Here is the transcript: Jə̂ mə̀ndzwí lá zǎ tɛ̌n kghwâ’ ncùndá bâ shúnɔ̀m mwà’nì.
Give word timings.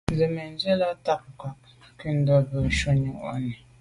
Jə̂ 0.17 0.29
mə̀ndzwí 0.35 0.73
lá 0.79 0.87
zǎ 0.93 0.99
tɛ̌n 1.05 1.21
kghwâ’ 1.37 1.49
ncùndá 1.93 2.35
bâ 2.49 2.57
shúnɔ̀m 2.77 3.13
mwà’nì. 3.19 3.51